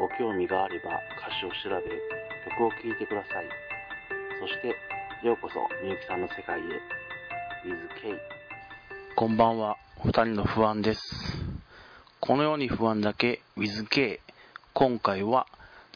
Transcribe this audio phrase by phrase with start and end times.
[0.00, 1.84] ご興味があれば歌詞を調べ、
[2.50, 3.48] 曲を聴いてください。
[4.40, 4.68] そして、
[5.22, 6.62] ようこそみゆきさんの世界へ。
[7.68, 8.18] with K。
[9.14, 11.02] こんばんは、二人の不安です。
[12.18, 14.20] このように不安だけ with K。
[14.72, 15.46] 今回は、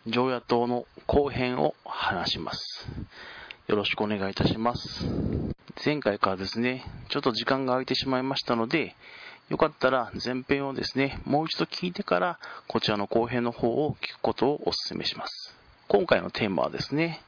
[0.06, 2.86] 常夜灯の後編を話します。
[3.68, 5.06] よろしくお願いいたします。
[5.82, 8.94] 前回からですね、ちょっと時間が空いてしまいましたので、
[9.48, 15.54] よかったら前編をですね、もう一度聞いてから、こちらの後編の方を聞くことをお勧めします。
[15.88, 17.20] 今回のテーマはですね、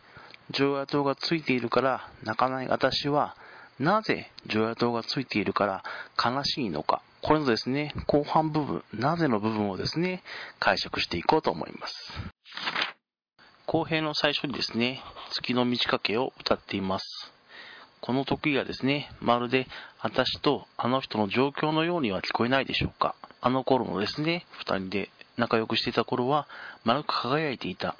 [0.50, 3.36] 常夜灯がついているから泣かない私は、
[3.78, 5.84] なぜ常夜灯がついているから
[6.22, 7.02] 悲しいのか。
[7.22, 10.22] これのですね、後半部分、なぜの部分をですね、
[10.60, 12.12] 解釈していこうと思います。
[13.66, 17.35] 後編の最初にですね、月の満ち欠けを歌っています。
[18.00, 19.66] この時がですね、まるで
[20.00, 23.14] 私とあの人の状況のようには聞こえないでしょうか。
[23.40, 26.46] あの頃のですね、二人で仲良くしていた頃は
[26.84, 27.96] 丸く輝いていた。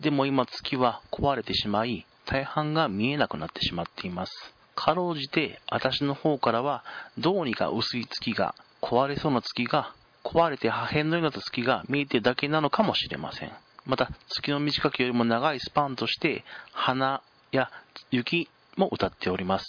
[0.00, 4.32] でも今月は壊れてしまい、大半が見えなくなってしまっています。
[4.74, 6.84] かろうじて私の方からは
[7.18, 9.92] どうにか薄い月が、壊れそうな月が、
[10.24, 13.52] 壊れて破片のような月が見えてるだけなのかもしれません。
[13.84, 17.70] また月の短きよりも長いスパンとして花や
[18.10, 18.48] 雪
[18.80, 19.64] も歌っております。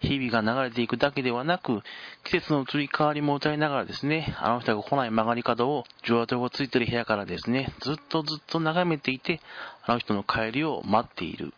[0.00, 1.82] 日々が流れていくだけではなく、
[2.24, 9.40] 季節の移り変わりも歌いながらですね、あの人が来ない曲がり角を、上夜灯がついてる部屋からですね、ずっとずっと眺めていて、
[9.84, 11.52] あの人の帰りを待っている。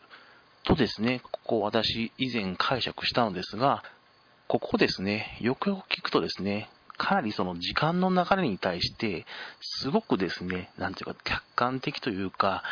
[0.65, 3.83] とですね、ここ私以前解釈したのですが、
[4.49, 6.69] ここですね、よくよく聞くとですね、
[6.99, 9.25] かなりその時間の流れに対して、
[9.61, 12.63] すごくですね、なんていうか客観的というか、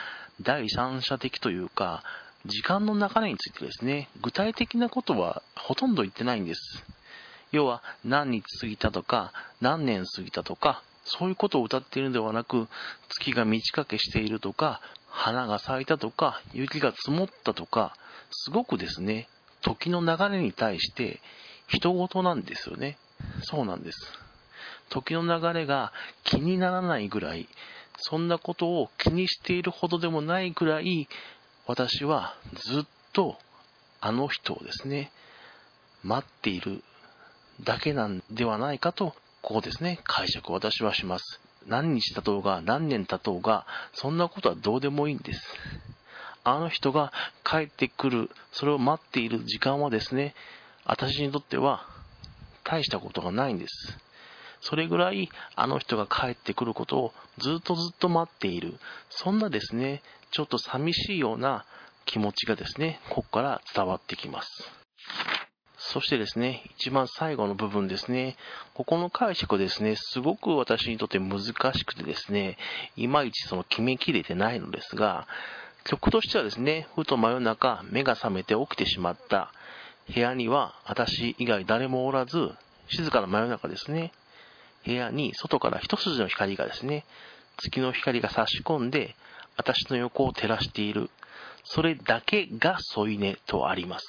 [0.42, 2.02] 第三者的というか、
[2.46, 6.84] 時間の流れについてですね、具体的なことはほとんど言ってないんです。
[7.52, 12.68] 要は、何日過ぎたとか、何年過ぎたとか、そういうことを歌っているのではなく、
[13.08, 17.94] 月が満ち欠けしているとか、花が咲いたとか、雪が積もったとか、
[18.30, 19.28] すごくですね、
[19.60, 21.20] 時の流れに対して、
[21.68, 22.96] 人事なんですよね。
[23.42, 23.98] そうなんです。
[24.88, 25.92] 時の流れが
[26.24, 27.48] 気にならないぐらい、
[27.98, 31.08] そんなことを気にしているほどでもないぐらい、
[31.66, 32.82] 私はずっ
[33.12, 33.36] と
[34.00, 35.10] あの人をですね、
[36.02, 36.82] 待っている
[37.62, 41.40] だけなんではないかと、ここですね、解釈を私はします。
[41.66, 45.42] 何日経とうが何年経とうが、そんなことはどうでもいいんです。
[46.42, 47.12] あの人が
[47.44, 50.34] 帰ってくる、それを待っている時間はですね、
[50.84, 51.86] 私にとっては
[52.64, 53.98] 大したことがないんです。
[54.60, 58.74] それぐらいあの人が帰ってくることをずっとずっと待っている。
[59.08, 61.64] そんなですね、ちょっと寂しいような
[62.04, 64.48] 気持ちがですね、ここから伝わってきます。
[65.82, 68.36] そしてですね、一番最後の部分ですね、
[68.74, 71.40] ここの解釈ですね、すごく私にとって難
[71.72, 72.58] しくてですね、
[72.96, 75.26] いまいちその決めきれてないのですが、
[75.84, 79.52] 曲としてはですね、ふと真夜中目が覚めて起きてしまった
[80.12, 82.52] 部屋には私以外誰もおらず、
[82.88, 84.12] 静かな真夜中ですね。
[84.84, 87.04] 部屋に外から一筋の光がですね、
[87.58, 89.14] 月の光が差し込んで、
[89.56, 91.10] 私の横を照らしている。
[91.64, 94.06] それだけが添い寝とあります。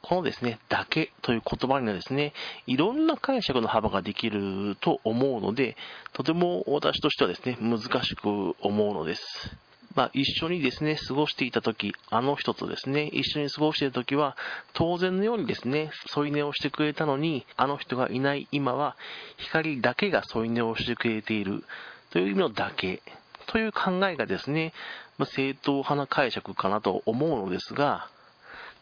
[0.00, 2.32] このですね、だけという言葉にはですね、
[2.66, 5.76] いろんな解釈の幅ができると思うので、
[6.12, 9.56] とても私としてはですね、難しく思うのです。
[9.98, 14.36] まあ、一緒にですね、過ごしていた時、あの人とですね、一緒に過ごしていた時は、
[14.72, 18.94] 当然のようにですね、添い寝をしてくれたのに、あの人がいない今は、
[19.38, 21.64] 光だけが添い寝をしてくれている、
[22.10, 23.02] という意味のだけ、
[23.48, 24.72] という考えがですね、
[25.18, 28.08] まあ、正統派な解釈かなと思うのですが、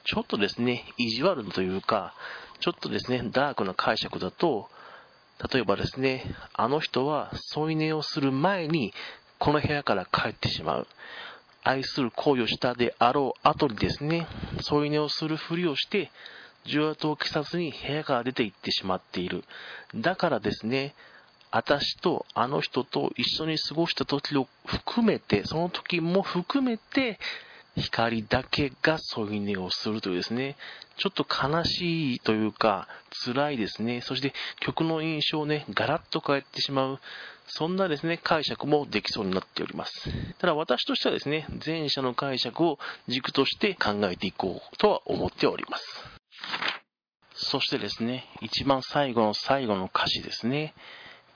[0.04, 2.12] ちょっとですね、意地悪というか、
[2.60, 4.68] ちょっとですね、ダークな解釈だと、
[5.50, 8.92] 例えばですね、あの人は添い寝をする前に
[9.38, 10.86] この部屋から帰ってしまう。
[11.62, 14.26] 愛する行為をしたであろう後にですね、
[14.60, 16.10] 添い寝をするふりをして、
[16.64, 19.44] 重圧を着さずに部屋から出て行ってしまっている。
[19.94, 20.94] だからですね、
[21.50, 27.18] 私とあの人と一緒に過ごした時を含めて、その時も含めて、
[27.76, 30.56] 光だけが添い寝をするというですね、
[30.96, 32.88] ちょっと悲しいというか、
[33.24, 34.00] 辛いですね。
[34.00, 37.00] そして曲の印象をね、ガラッと変えてしまう、
[37.48, 39.92] そんなですね、解釈もできそうになっております。
[40.38, 42.78] ただ私としてはですね、前者の解釈を
[43.08, 45.84] 軸として考えていこうとは思っております。
[47.34, 50.74] そしてですね、一番最後の最後の歌詞ですね。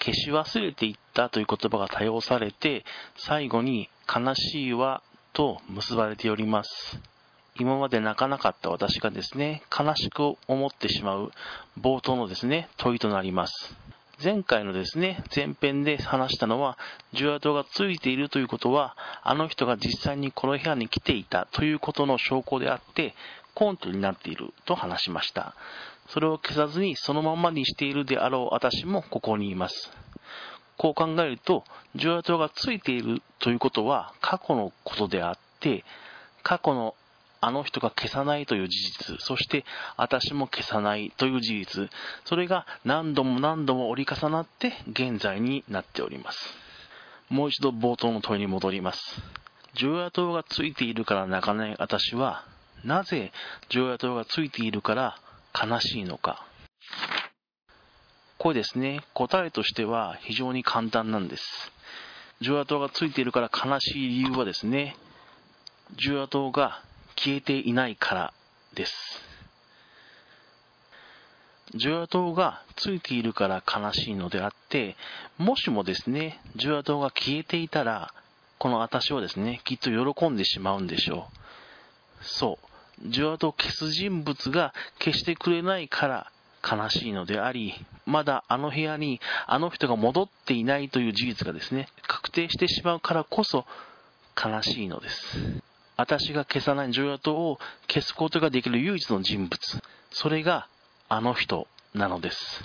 [0.03, 2.85] 消し忘れていったという言葉が多用されて、
[3.19, 6.99] 最後に悲しいはと結ばれております。
[7.59, 11.33] 今まで泣かなかった私がですね、悲しく思ってしまう
[11.81, 13.75] 冒頭のですね、問いとなります。
[14.23, 16.79] 前回のですね、前編で話したのは、
[17.13, 23.15] 重圧がついているということは、あの人が実際にこの部屋に来ていたということの証拠であって、
[23.55, 25.55] コントになっていると話しました。
[26.09, 29.93] それを消さずにそのままにしているであろう私もここにいます。
[30.81, 35.85] こう考えると、重圧がついているということは過去のことであって、
[36.43, 36.95] 過去の
[37.43, 39.67] あの人が消さないという事実、そして
[39.99, 41.91] 私も消さないという事実、
[42.25, 46.39] それが何度も何度も折り重なって現在になっております。
[47.29, 49.21] もう一度冒頭の問いに戻ります。
[49.75, 52.47] 常夜灯がついているから泣かない私は、
[52.85, 53.33] なぜ
[53.69, 55.19] 常夜灯がついているから
[55.55, 56.47] 悲しいのか。
[58.41, 61.45] これですね、答えとしては非常に簡単なんです。
[62.41, 64.97] 重野灯がついているから悲しい理由はですね、
[66.03, 66.83] 重野灯が
[67.17, 68.33] 消えていないから
[68.73, 68.95] です。
[71.75, 74.97] 重野灯がついているから悲しいのであって、
[75.37, 78.15] もしもですね、重野灯が消えていたら、
[78.59, 81.29] この私はですね、きっと喜んでしまうんでしょ
[82.23, 82.25] う。
[82.25, 82.59] そ
[83.05, 83.09] う。
[83.11, 87.75] 重野灯を消す人物が消してくれないから悲しいのであり、
[88.07, 93.65] まだあの部屋にあの人が戻っていないという事実がですね、確定してしまうからこそ
[94.43, 95.63] 悲しいのです。
[95.97, 97.59] 私が消さない常夜灯を
[97.89, 100.67] 消すことができる唯一の人物、それが
[101.09, 102.65] あの人なのです。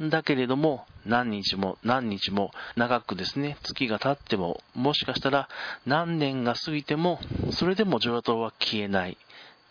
[0.00, 5.48] だけれども、何日も何日も長くですね、月が経っても、もしかしたら
[5.86, 7.18] 何年が過ぎても、
[7.50, 9.16] それでも常夜灯は消えない。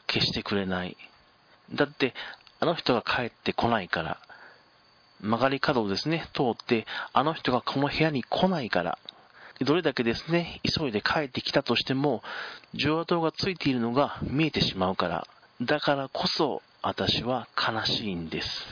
[0.08, 0.98] 消してくれない。
[1.74, 2.14] だって、
[2.60, 4.18] あの人が帰ってこないから、
[5.22, 8.98] 曲がり角をですね、通って、あの人がこの部屋に来ないから、
[9.62, 12.22] どれだけですね、急いで帰ってきたとしても、
[12.74, 15.28] 上灯がついているのが見えてしまうから、
[15.62, 18.66] だからこそ私は悲しいんです。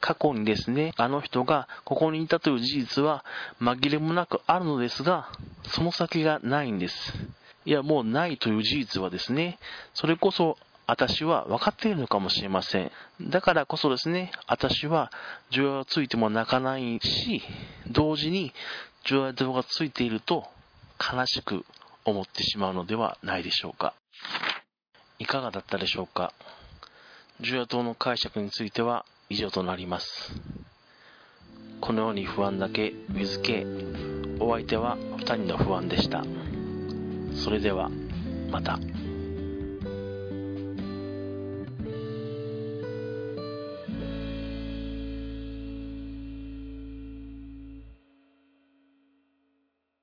[0.00, 3.24] 過去にですね、あの人がここにいたという事実は
[3.60, 5.28] 紛れもなくあるのですが、
[5.66, 7.12] その先がないんです。
[7.66, 9.58] いや、もうないという事実はですね、
[9.92, 10.56] それこそ
[10.90, 12.90] 私は分かっているのかもしれません。
[13.20, 15.12] だからこそですね、私は
[15.52, 17.42] 需要がついても泣かないし、
[17.86, 18.52] 同時に
[19.06, 20.48] 需要がついていると
[20.98, 21.64] 悲しく
[22.04, 23.94] 思ってしまうのではないでしょうか。
[25.20, 26.32] いかがだったでしょうか。
[27.38, 30.34] 重要灯の解釈については以上となります。
[31.80, 36.24] このように不安だけ WithK お相手は2人の不安でした。
[37.36, 37.90] それでは
[38.50, 38.80] また。